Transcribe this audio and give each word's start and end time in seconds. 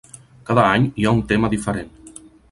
Cada 0.49 0.61
any 0.77 0.87
hi 1.01 1.05
ha 1.05 1.11
un 1.17 1.21
tema 1.31 1.51
diferent. 1.55 1.93